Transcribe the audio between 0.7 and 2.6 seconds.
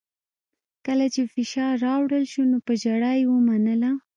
کله چې فشار راوړل شو نو